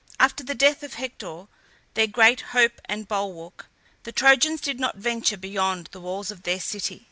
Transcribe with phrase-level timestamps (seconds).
[0.19, 1.45] After the death of Hector,
[1.93, 3.67] their great hope and bulwark,
[4.01, 6.99] the Trojans did not venture beyond the walls of their city.